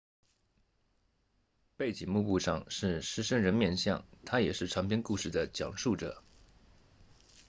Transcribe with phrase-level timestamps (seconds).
[1.77, 6.23] 背景幕布上是狮身人面像它也是长篇故事的讲述者